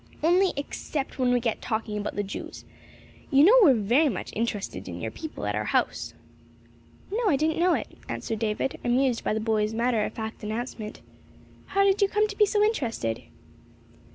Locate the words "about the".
1.95-2.23